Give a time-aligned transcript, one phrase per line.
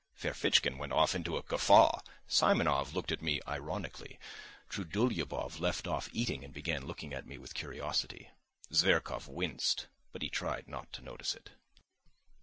[0.15, 1.99] Ferfitchkin went off into a guffaw.
[2.27, 4.17] Simonov looked at me ironically.
[4.67, 8.31] Trudolyubov left off eating and began looking at me with curiosity.
[8.73, 11.51] Zverkov winced, but he tried not to notice it.